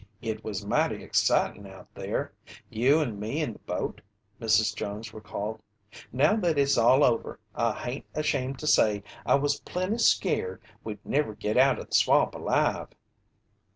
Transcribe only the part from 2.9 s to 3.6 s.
and me in the